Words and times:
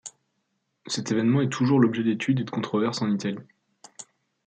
Cet 0.87 1.11
évènement 1.11 1.41
est 1.41 1.51
toujours 1.51 1.79
l'objet 1.79 2.01
d'études 2.01 2.39
et 2.39 2.43
de 2.43 2.49
controverses 2.49 3.03
en 3.03 3.11
Italie. 3.11 3.37